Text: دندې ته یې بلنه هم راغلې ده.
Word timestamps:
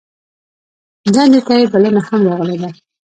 دندې 1.13 1.39
ته 1.47 1.53
یې 1.59 1.65
بلنه 1.73 2.01
هم 2.07 2.19
راغلې 2.29 2.57
ده. 2.61 2.69